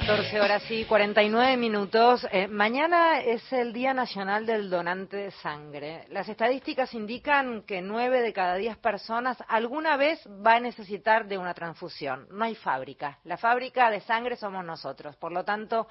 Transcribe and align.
14 0.00 0.42
horas 0.42 0.70
y 0.70 0.84
49 0.84 1.56
minutos. 1.56 2.26
Eh, 2.30 2.48
mañana 2.48 3.20
es 3.20 3.50
el 3.50 3.72
Día 3.72 3.94
Nacional 3.94 4.44
del 4.44 4.68
Donante 4.68 5.16
de 5.16 5.30
Sangre. 5.30 6.04
Las 6.10 6.28
estadísticas 6.28 6.92
indican 6.92 7.62
que 7.62 7.80
9 7.80 8.20
de 8.20 8.34
cada 8.34 8.56
10 8.56 8.76
personas 8.76 9.38
alguna 9.48 9.96
vez 9.96 10.20
va 10.46 10.56
a 10.56 10.60
necesitar 10.60 11.26
de 11.26 11.38
una 11.38 11.54
transfusión. 11.54 12.26
No 12.30 12.44
hay 12.44 12.54
fábrica. 12.56 13.20
La 13.24 13.38
fábrica 13.38 13.90
de 13.90 14.02
sangre 14.02 14.36
somos 14.36 14.66
nosotros. 14.66 15.16
Por 15.16 15.32
lo 15.32 15.44
tanto, 15.46 15.88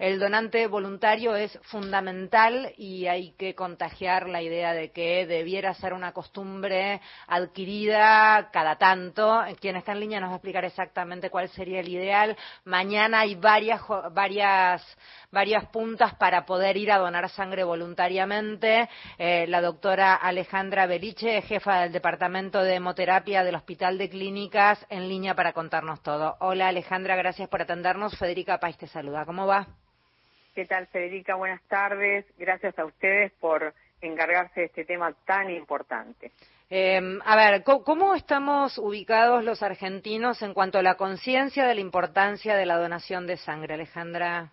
el 0.00 0.18
donante 0.18 0.66
voluntario 0.66 1.36
es 1.36 1.56
fundamental 1.62 2.72
y 2.76 3.06
hay 3.06 3.34
que 3.38 3.54
contagiar 3.54 4.28
la 4.28 4.42
idea 4.42 4.72
de 4.72 4.90
que 4.90 5.26
debiera 5.26 5.74
ser 5.74 5.92
una 5.92 6.10
costumbre 6.10 7.00
adquirida 7.28 8.50
cada 8.52 8.78
tanto. 8.78 9.44
Quien 9.60 9.76
está 9.76 9.92
en 9.92 10.00
línea 10.00 10.18
nos 10.18 10.30
va 10.30 10.34
a 10.34 10.36
explicar 10.38 10.64
exactamente 10.64 11.30
cuál 11.30 11.48
sería 11.50 11.78
el 11.78 11.88
ideal. 11.88 12.36
Mañana 12.64 13.20
hay 13.20 13.36
varias, 13.44 13.80
varias, 14.12 14.82
varias 15.30 15.66
puntas 15.66 16.14
para 16.14 16.46
poder 16.46 16.76
ir 16.76 16.90
a 16.90 16.98
donar 16.98 17.28
sangre 17.28 17.62
voluntariamente. 17.62 18.88
Eh, 19.18 19.46
la 19.46 19.60
doctora 19.60 20.14
Alejandra 20.14 20.86
Beliche, 20.86 21.42
jefa 21.42 21.82
del 21.82 21.92
Departamento 21.92 22.62
de 22.62 22.76
Hemoterapia 22.76 23.44
del 23.44 23.54
Hospital 23.54 23.98
de 23.98 24.08
Clínicas, 24.08 24.84
en 24.88 25.08
línea 25.08 25.34
para 25.34 25.52
contarnos 25.52 26.02
todo. 26.02 26.36
Hola 26.40 26.68
Alejandra, 26.68 27.14
gracias 27.16 27.48
por 27.48 27.62
atendernos. 27.62 28.18
Federica 28.18 28.58
País 28.58 28.78
te 28.78 28.86
saluda. 28.86 29.26
¿Cómo 29.26 29.46
va? 29.46 29.66
¿Qué 30.54 30.64
tal, 30.64 30.86
Federica? 30.86 31.34
Buenas 31.34 31.62
tardes. 31.68 32.24
Gracias 32.38 32.78
a 32.78 32.84
ustedes 32.86 33.30
por 33.40 33.74
encargarse 34.00 34.60
de 34.60 34.66
este 34.66 34.84
tema 34.84 35.12
tan 35.26 35.50
importante. 35.50 36.32
Em, 36.70 37.20
a 37.24 37.36
ver, 37.36 37.62
¿cómo 37.62 38.14
estamos 38.14 38.78
ubicados 38.78 39.44
los 39.44 39.62
argentinos 39.62 40.42
en 40.42 40.54
cuanto 40.54 40.78
a 40.78 40.82
la 40.82 40.96
conciencia 40.96 41.66
de 41.66 41.74
la 41.74 41.80
importancia 41.80 42.56
de 42.56 42.66
la 42.66 42.78
donación 42.78 43.26
de 43.26 43.36
sangre, 43.36 43.74
Alejandra? 43.74 44.50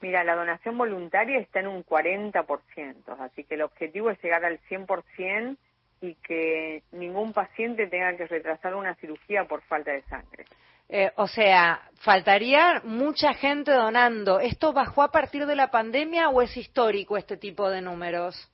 Mira, 0.00 0.24
la 0.24 0.34
donación 0.34 0.76
voluntaria 0.76 1.38
está 1.38 1.60
en 1.60 1.68
un 1.68 1.84
40%, 1.84 3.20
así 3.20 3.44
que 3.44 3.54
el 3.54 3.62
objetivo 3.62 4.10
es 4.10 4.20
llegar 4.20 4.44
al 4.44 4.58
100% 4.68 5.56
y 6.00 6.16
que 6.16 6.82
ningún 6.90 7.32
paciente 7.32 7.86
tenga 7.86 8.16
que 8.16 8.26
retrasar 8.26 8.74
una 8.74 8.96
cirugía 8.96 9.44
por 9.44 9.62
falta 9.62 9.92
de 9.92 10.02
sangre. 10.02 10.44
Eh, 10.88 11.10
o 11.16 11.28
sea, 11.28 11.88
faltaría 12.00 12.82
mucha 12.84 13.32
gente 13.32 13.70
donando. 13.70 14.40
¿Esto 14.40 14.72
bajó 14.72 15.04
a 15.04 15.12
partir 15.12 15.46
de 15.46 15.54
la 15.54 15.70
pandemia 15.70 16.28
o 16.28 16.42
es 16.42 16.56
histórico 16.56 17.16
este 17.16 17.36
tipo 17.36 17.70
de 17.70 17.80
números? 17.80 18.50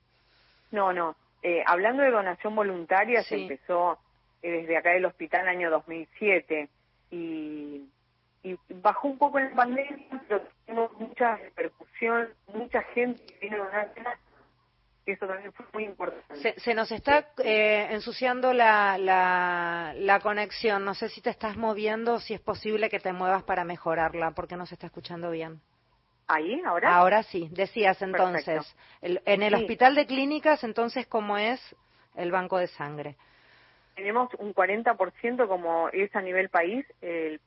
No, 0.71 0.93
no. 0.93 1.17
Eh, 1.42 1.62
hablando 1.67 2.03
de 2.03 2.11
donación 2.11 2.55
voluntaria, 2.55 3.22
se 3.22 3.36
empezó 3.36 3.98
eh, 4.42 4.50
desde 4.50 4.77
acá 4.77 4.91
del 4.91 5.05
hospital 5.05 5.42
en 5.42 5.48
el 5.48 5.56
año 5.56 5.70
2007 5.70 6.69
y, 7.11 7.89
y 8.42 8.58
bajó 8.75 9.08
un 9.08 9.19
poco 9.19 9.39
en 9.39 9.50
la 9.50 9.56
pandemia, 9.56 10.22
pero 10.28 10.42
tenemos 10.66 10.92
mucha 10.98 11.36
repercusión, 11.36 12.28
mucha 12.55 12.83
gente 12.94 13.25
que 13.27 13.39
viene 13.41 13.56
a 13.56 13.64
donar 13.64 13.92
eso 15.12 15.27
también 15.27 15.53
fue 15.53 15.66
muy 15.72 15.84
importante. 15.84 16.55
Se, 16.61 16.75
nos 16.75 16.92
está 16.92 17.28
eh, 17.39 17.89
ensuciando 17.91 18.53
la, 18.53 18.98
la, 18.98 20.20
conexión. 20.20 20.84
No 20.84 20.94
sé 20.94 21.09
si 21.09 21.20
te 21.20 21.31
estás 21.31 21.56
moviendo 21.56 22.14
o 22.14 22.20
si 22.20 22.34
es 22.34 22.41
posible 22.41 22.91
que 22.91 23.00
te 23.00 23.12
muevas 23.12 23.42
para 23.44 23.64
mejorarla, 23.64 24.33
porque 24.33 24.56
no 24.56 24.66
se 24.66 24.75
está 24.75 24.86
escuchando 24.86 25.31
bien. 25.31 25.61
¿Ahí? 26.29 26.61
¿Ahora? 26.65 26.95
Ahora 26.95 27.23
sí. 27.23 27.48
Decías 27.51 28.01
entonces, 28.03 28.77
en 29.01 29.43
el 29.43 29.55
hospital 29.55 29.95
de 29.95 30.07
clínicas, 30.07 30.62
entonces, 30.62 31.07
¿cómo 31.07 31.39
es 31.39 31.61
el 32.15 32.31
banco 32.31 32.59
de 32.59 32.67
sangre? 32.67 33.17
Tenemos 33.95 34.33
un 34.39 34.55
40% 34.55 35.49
como 35.49 35.89
es 35.89 36.15
a 36.15 36.21
nivel 36.21 36.51
país 36.51 36.87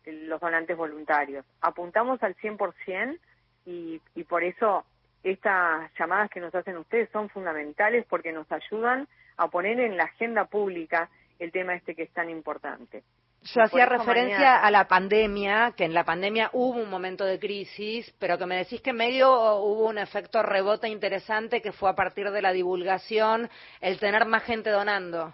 los 0.05 0.41
donantes 0.41 0.75
voluntarios. 0.75 1.45
Apuntamos 1.61 2.21
al 2.23 2.35
100% 2.35 3.17
y, 3.65 4.01
y 4.15 4.23
por 4.23 4.43
eso 4.43 4.83
estas 5.23 5.91
llamadas 5.97 6.29
que 6.31 6.39
nos 6.39 6.53
hacen 6.53 6.75
ustedes 6.77 7.09
son 7.11 7.29
fundamentales 7.29 8.05
porque 8.09 8.31
nos 8.31 8.51
ayudan 8.51 9.07
a 9.37 9.47
poner 9.47 9.79
en 9.79 9.95
la 9.95 10.05
agenda 10.05 10.45
pública 10.45 11.09
el 11.39 11.51
tema 11.51 11.75
este 11.75 11.95
que 11.95 12.03
es 12.03 12.11
tan 12.11 12.29
importante. 12.29 13.03
Yo 13.43 13.63
hacía 13.63 13.87
referencia 13.87 14.57
a 14.57 14.69
la 14.69 14.87
pandemia, 14.87 15.73
que 15.75 15.85
en 15.85 15.93
la 15.93 16.03
pandemia 16.03 16.51
hubo 16.53 16.79
un 16.79 16.89
momento 16.89 17.25
de 17.25 17.39
crisis, 17.39 18.13
pero 18.19 18.37
que 18.37 18.45
me 18.45 18.55
decís 18.55 18.81
que 18.81 18.91
en 18.91 18.97
medio 18.97 19.31
hubo 19.57 19.87
un 19.87 19.97
efecto 19.97 20.43
rebote 20.43 20.87
interesante 20.87 21.61
que 21.61 21.71
fue 21.71 21.89
a 21.89 21.95
partir 21.95 22.29
de 22.29 22.41
la 22.41 22.51
divulgación, 22.51 23.49
el 23.79 23.99
tener 23.99 24.25
más 24.25 24.43
gente 24.43 24.69
donando. 24.69 25.33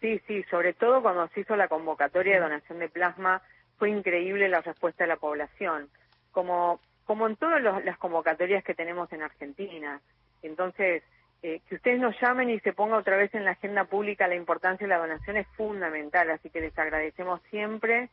Sí, 0.00 0.20
sí, 0.26 0.44
sobre 0.50 0.74
todo 0.74 1.00
cuando 1.00 1.26
se 1.28 1.40
hizo 1.40 1.56
la 1.56 1.68
convocatoria 1.68 2.34
de 2.34 2.40
donación 2.40 2.78
de 2.78 2.88
plasma, 2.88 3.42
fue 3.78 3.90
increíble 3.90 4.48
la 4.48 4.60
respuesta 4.60 5.04
de 5.04 5.08
la 5.08 5.16
población. 5.16 5.88
Como 6.32 6.80
como 7.08 7.26
en 7.26 7.36
todas 7.36 7.62
las 7.62 7.96
convocatorias 7.96 8.62
que 8.62 8.74
tenemos 8.74 9.10
en 9.14 9.22
Argentina. 9.22 9.98
Entonces, 10.42 11.02
eh, 11.42 11.60
que 11.68 11.76
ustedes 11.76 12.00
nos 12.00 12.18
llamen 12.20 12.50
y 12.50 12.60
se 12.60 12.72
ponga 12.72 12.96
otra 12.96 13.16
vez 13.16 13.34
en 13.34 13.44
la 13.44 13.52
agenda 13.52 13.84
pública 13.84 14.26
la 14.26 14.34
importancia 14.34 14.86
de 14.86 14.92
la 14.92 14.98
donación 14.98 15.36
es 15.36 15.46
fundamental, 15.56 16.30
así 16.30 16.50
que 16.50 16.60
les 16.60 16.76
agradecemos 16.78 17.40
siempre 17.50 18.10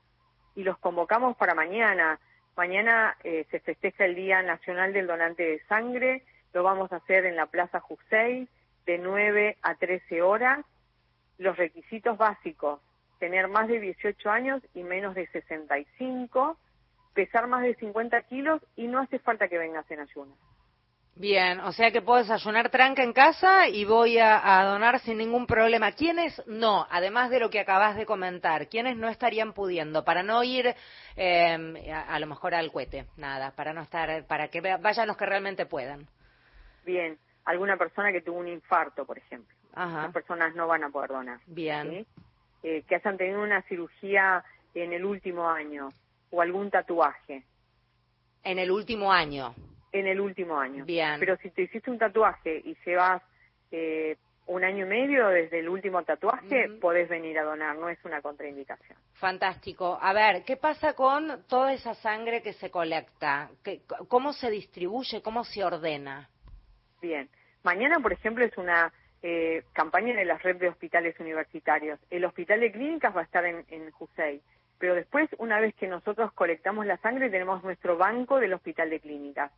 y 0.55 0.63
los 0.63 0.77
convocamos 0.77 1.35
para 1.37 1.55
mañana. 1.55 2.19
Mañana 2.55 3.17
eh, 3.23 3.45
se 3.51 3.59
festeja 3.59 4.05
el 4.05 4.15
Día 4.15 4.41
Nacional 4.41 4.93
del 4.93 5.07
Donante 5.07 5.43
de 5.43 5.59
Sangre, 5.67 6.23
lo 6.53 6.63
vamos 6.63 6.91
a 6.91 6.97
hacer 6.97 7.25
en 7.25 7.35
la 7.35 7.47
Plaza 7.47 7.79
Jusey 7.79 8.47
de 8.85 8.97
9 8.97 9.57
a 9.61 9.75
13 9.75 10.21
horas. 10.21 10.65
Los 11.37 11.57
requisitos 11.57 12.17
básicos, 12.17 12.79
tener 13.19 13.49
más 13.49 13.67
de 13.67 13.79
18 13.79 14.29
años 14.29 14.61
y 14.73 14.83
menos 14.83 15.15
de 15.15 15.27
65 15.27 16.57
pesar 17.15 17.47
más 17.47 17.63
de 17.63 17.73
50 17.75 18.21
kilos 18.23 18.61
y 18.75 18.87
no 18.87 18.99
hace 18.99 19.17
falta 19.17 19.47
que 19.47 19.57
vengas 19.57 19.89
en 19.89 20.01
ayunas. 20.01 20.37
Bien, 21.17 21.61
o 21.61 21.71
sea 21.71 21.91
que 21.91 22.01
puedo 22.01 22.19
desayunar 22.19 22.69
tranca 22.69 23.01
en 23.01 23.13
casa 23.13 23.69
y 23.69 23.85
voy 23.85 24.17
a, 24.19 24.63
donar 24.65 24.99
sin 24.99 25.17
ningún 25.17 25.47
problema. 25.47 25.93
¿Quiénes 25.93 26.45
no? 26.45 26.85
Además 26.89 27.29
de 27.29 27.39
lo 27.39 27.49
que 27.49 27.61
acabas 27.61 27.95
de 27.95 28.05
comentar, 28.05 28.67
¿quiénes 28.67 28.97
no 28.97 29.07
estarían 29.07 29.53
pudiendo? 29.53 30.03
Para 30.03 30.23
no 30.23 30.43
ir 30.43 30.75
eh, 31.15 31.93
a, 31.93 32.19
lo 32.19 32.27
mejor 32.27 32.53
al 32.53 32.69
cohete, 32.69 33.05
nada, 33.15 33.51
para 33.51 33.71
no 33.71 33.81
estar, 33.81 34.27
para 34.27 34.49
que 34.49 34.59
vayan 34.59 35.07
los 35.07 35.15
que 35.15 35.25
realmente 35.25 35.65
puedan. 35.65 36.05
Bien, 36.85 37.17
alguna 37.45 37.77
persona 37.77 38.11
que 38.11 38.21
tuvo 38.21 38.39
un 38.39 38.49
infarto, 38.49 39.05
por 39.05 39.17
ejemplo. 39.17 39.55
Ajá. 39.73 40.03
Las 40.03 40.13
personas 40.13 40.53
no 40.53 40.67
van 40.67 40.83
a 40.83 40.89
poder 40.89 41.11
donar. 41.11 41.39
Bien. 41.47 42.05
Eh, 42.61 42.83
que 42.89 42.95
hayan 42.95 43.15
tenido 43.15 43.41
una 43.41 43.61
cirugía 43.63 44.43
en 44.73 44.91
el 44.91 45.05
último 45.05 45.49
año, 45.49 45.93
o 46.29 46.41
algún 46.41 46.69
tatuaje. 46.69 47.45
En 48.43 48.59
el 48.59 48.69
último 48.69 49.13
año. 49.13 49.55
En 49.95 50.07
el 50.07 50.19
último 50.19 50.59
año. 50.59 50.83
Bien. 50.83 51.19
Pero 51.19 51.37
si 51.37 51.49
te 51.51 51.63
hiciste 51.63 51.89
un 51.89 51.97
tatuaje 51.97 52.61
y 52.65 52.75
llevas 52.85 53.21
eh, 53.71 54.17
un 54.47 54.63
año 54.63 54.85
y 54.85 54.89
medio 54.89 55.29
desde 55.29 55.59
el 55.59 55.69
último 55.69 56.03
tatuaje, 56.03 56.69
podés 56.81 57.07
venir 57.07 57.39
a 57.39 57.43
donar, 57.43 57.77
no 57.77 57.87
es 57.89 57.97
una 58.03 58.21
contraindicación. 58.21 58.97
Fantástico. 59.13 59.97
A 60.01 60.11
ver, 60.11 60.43
¿qué 60.43 60.57
pasa 60.57 60.93
con 60.93 61.45
toda 61.47 61.71
esa 61.71 61.93
sangre 61.95 62.41
que 62.41 62.53
se 62.53 62.69
colecta? 62.69 63.49
¿Cómo 64.07 64.33
se 64.33 64.49
distribuye? 64.49 65.21
¿Cómo 65.21 65.43
se 65.45 65.63
ordena? 65.63 66.29
Bien. 67.01 67.29
Mañana, 67.63 67.99
por 67.99 68.11
ejemplo, 68.11 68.43
es 68.45 68.55
una 68.57 68.91
eh, 69.23 69.63
campaña 69.73 70.13
de 70.13 70.25
la 70.25 70.37
red 70.37 70.57
de 70.57 70.67
hospitales 70.67 71.19
universitarios. 71.19 71.99
El 72.09 72.25
hospital 72.25 72.59
de 72.59 72.71
clínicas 72.71 73.15
va 73.15 73.21
a 73.21 73.23
estar 73.23 73.45
en, 73.45 73.65
en 73.69 73.89
Jusey. 73.91 74.41
Pero 74.77 74.93
después, 74.93 75.29
una 75.39 75.59
vez 75.59 75.73
que 75.75 75.87
nosotros 75.87 76.31
colectamos 76.33 76.85
la 76.85 76.97
sangre, 76.97 77.29
tenemos 77.29 77.63
nuestro 77.63 77.97
banco 77.97 78.39
del 78.39 78.53
hospital 78.53 78.89
de 78.89 78.99
clínicas. 78.99 79.51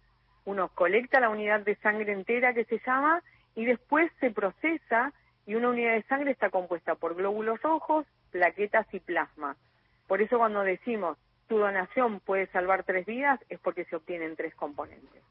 Uno 0.48 0.70
colecta 0.70 1.20
la 1.20 1.28
unidad 1.28 1.60
de 1.60 1.76
sangre 1.76 2.14
entera 2.14 2.54
que 2.54 2.64
se 2.64 2.80
llama 2.80 3.22
y 3.54 3.66
después 3.66 4.10
se 4.22 4.32
procesa 4.32 5.12
y 5.46 5.56
una 5.56 5.68
unidad 5.68 5.96
de 5.96 6.04
sangre 6.04 6.32
está 6.32 6.50
compuesta 6.50 6.96
por 6.96 7.16
glóbulos 7.16 7.62
rojos, 7.62 8.06
plaquetas 8.32 8.88
y 8.94 9.02
plasma. 9.02 9.58
Por 10.08 10.22
eso 10.22 10.38
cuando 10.38 10.64
decimos 10.64 11.18
tu 11.50 11.58
donación 11.58 12.22
puede 12.22 12.48
salvar 12.48 12.86
tres 12.86 13.06
vidas 13.06 13.42
es 13.50 13.60
porque 13.60 13.84
se 13.86 13.98
obtienen 13.98 14.38
tres 14.38 14.56
componentes. 14.56 15.22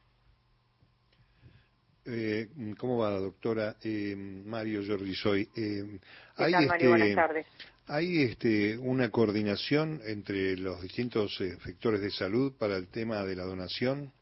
Eh, 2.04 2.48
¿Cómo 2.76 2.98
va, 2.98 3.12
doctora? 3.12 3.76
Eh, 3.82 4.14
Mario 4.14 4.82
Jordi 4.86 5.14
Soy. 5.14 5.48
Eh, 5.56 5.98
¿Qué 6.36 6.50
tal, 6.52 6.66
Mario? 6.66 6.90
Buenas 6.90 7.08
este, 7.08 7.20
tardes. 7.22 7.46
¿Hay 7.86 8.22
este, 8.22 8.76
una 8.76 9.10
coordinación 9.10 10.02
entre 10.04 10.58
los 10.58 10.82
distintos 10.82 11.34
sectores 11.64 12.02
de 12.02 12.10
salud 12.10 12.52
para 12.58 12.76
el 12.76 12.88
tema 12.88 13.24
de 13.24 13.34
la 13.34 13.44
donación? 13.44 14.12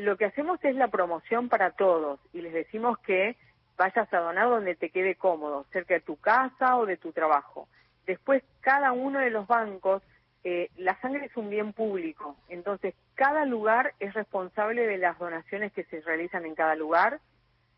Lo 0.00 0.16
que 0.16 0.24
hacemos 0.24 0.58
es 0.64 0.74
la 0.76 0.88
promoción 0.88 1.50
para 1.50 1.72
todos 1.72 2.20
y 2.32 2.40
les 2.40 2.54
decimos 2.54 2.98
que 3.00 3.36
vayas 3.76 4.10
a 4.14 4.18
donar 4.18 4.48
donde 4.48 4.74
te 4.74 4.88
quede 4.88 5.14
cómodo, 5.14 5.66
cerca 5.72 5.92
de 5.92 6.00
tu 6.00 6.16
casa 6.16 6.78
o 6.78 6.86
de 6.86 6.96
tu 6.96 7.12
trabajo. 7.12 7.68
Después, 8.06 8.42
cada 8.62 8.92
uno 8.92 9.18
de 9.18 9.28
los 9.28 9.46
bancos 9.46 10.02
eh, 10.42 10.70
la 10.78 10.98
sangre 11.02 11.26
es 11.26 11.36
un 11.36 11.50
bien 11.50 11.74
público, 11.74 12.34
entonces 12.48 12.94
cada 13.14 13.44
lugar 13.44 13.92
es 14.00 14.14
responsable 14.14 14.86
de 14.86 14.96
las 14.96 15.18
donaciones 15.18 15.70
que 15.74 15.84
se 15.84 16.00
realizan 16.00 16.46
en 16.46 16.54
cada 16.54 16.76
lugar, 16.76 17.20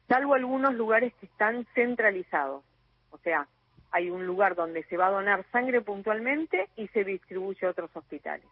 salvo 0.07 0.35
algunos 0.35 0.75
lugares 0.75 1.13
que 1.15 1.27
están 1.27 1.67
centralizados. 1.75 2.63
O 3.11 3.19
sea, 3.19 3.49
hay 3.91 4.11
un 4.11 4.29
lugar 4.29 4.55
donde 4.55 4.85
se 4.85 4.97
va 4.97 5.09
a 5.09 5.11
donar 5.11 5.45
sangre 5.51 5.81
puntualmente 5.81 6.69
y 6.77 6.87
se 6.89 7.03
distribuye 7.03 7.67
a 7.67 7.71
otros 7.71 7.91
hospitales. 7.97 8.47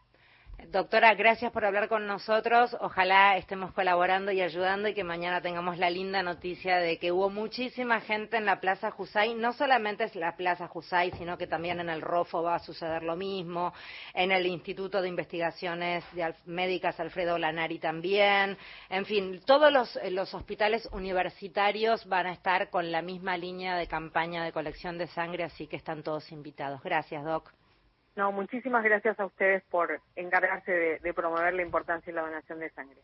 Doctora, 0.68 1.14
gracias 1.14 1.52
por 1.52 1.64
hablar 1.64 1.88
con 1.88 2.06
nosotros. 2.06 2.76
Ojalá 2.80 3.36
estemos 3.36 3.72
colaborando 3.72 4.30
y 4.30 4.40
ayudando 4.40 4.88
y 4.88 4.94
que 4.94 5.04
mañana 5.04 5.40
tengamos 5.40 5.78
la 5.78 5.90
linda 5.90 6.22
noticia 6.22 6.76
de 6.76 6.98
que 6.98 7.12
hubo 7.12 7.30
muchísima 7.30 8.00
gente 8.00 8.36
en 8.36 8.44
la 8.44 8.60
Plaza 8.60 8.90
Jusay. 8.90 9.34
No 9.34 9.52
solamente 9.52 10.04
es 10.04 10.14
la 10.14 10.36
Plaza 10.36 10.68
Jusay, 10.68 11.12
sino 11.12 11.38
que 11.38 11.46
también 11.46 11.80
en 11.80 11.88
el 11.88 12.02
ROFO 12.02 12.42
va 12.42 12.56
a 12.56 12.58
suceder 12.58 13.02
lo 13.02 13.16
mismo, 13.16 13.72
en 14.14 14.32
el 14.32 14.46
Instituto 14.46 15.00
de 15.00 15.08
Investigaciones 15.08 16.04
Médicas 16.46 17.00
Alfredo 17.00 17.38
Lanari 17.38 17.78
también. 17.78 18.56
En 18.88 19.06
fin, 19.06 19.40
todos 19.46 19.72
los, 19.72 19.98
los 20.10 20.34
hospitales 20.34 20.88
universitarios 20.92 22.06
van 22.06 22.26
a 22.26 22.32
estar 22.32 22.70
con 22.70 22.92
la 22.92 23.02
misma 23.02 23.36
línea 23.36 23.76
de 23.76 23.86
campaña 23.86 24.44
de 24.44 24.52
colección 24.52 24.98
de 24.98 25.06
sangre, 25.08 25.44
así 25.44 25.66
que 25.66 25.76
están 25.76 26.02
todos 26.02 26.30
invitados. 26.32 26.82
Gracias, 26.82 27.24
Doc. 27.24 27.50
No, 28.16 28.32
muchísimas 28.32 28.82
gracias 28.82 29.18
a 29.20 29.26
ustedes 29.26 29.62
por 29.70 30.00
encargarse 30.16 30.72
de, 30.72 31.14
promover 31.14 31.54
la 31.54 31.62
importancia 31.62 32.12
de 32.12 32.20
la 32.20 32.26
donación 32.26 32.58
de 32.58 32.70
sangre. 32.70 32.98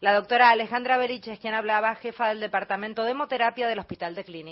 La 0.00 0.12
doctora 0.12 0.50
Alejandra 0.50 0.98
Berich 0.98 1.28
es 1.28 1.38
quien 1.38 1.54
hablaba, 1.54 1.94
jefa 1.94 2.28
del 2.28 2.40
Departamento 2.40 3.04
de 3.04 3.12
Hemoterapia 3.12 3.66
del 3.66 3.78
Hospital 3.78 4.14
de 4.14 4.24
Clínica. 4.24 4.42